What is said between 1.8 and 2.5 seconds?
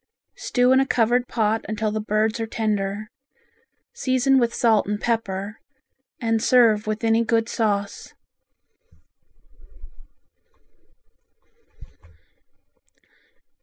the birds are